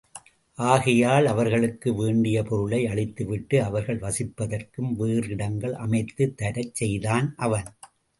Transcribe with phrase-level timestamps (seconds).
[0.59, 7.69] ஆகையால் அவர்களுக்கு வேண்டிய பொருளை அளித்துவிட்டு அவர்கள் வசிப்பதற்கும் வேறு இடங்கள் அமைத்துத் தரச் செய்தான் அவன்.